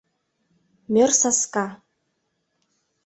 [0.93, 1.65] Мӧр саска.